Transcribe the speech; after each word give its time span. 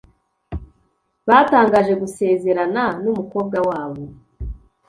batangaje 1.27 1.93
gusezerana 2.01 2.83
numukobwa 3.03 3.57
wabo. 3.67 4.03